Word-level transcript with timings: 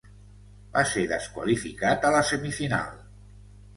Va 0.77 0.83
ser 0.93 1.03
desqualificat 1.11 2.07
a 2.09 2.13
la 2.19 2.23
semifinal. 2.31 2.91